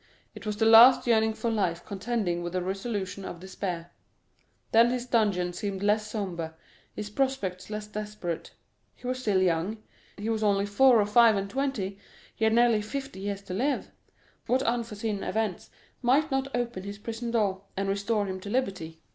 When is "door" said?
17.29-17.65